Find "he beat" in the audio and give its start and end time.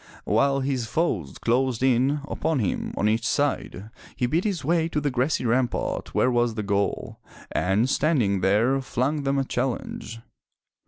4.15-4.45